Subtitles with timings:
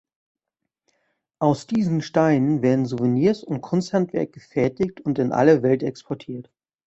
[1.37, 6.49] Aus diesen Steinen werden Souvenirs und Kunsthandwerk gefertigt und in alle Welt exportiert.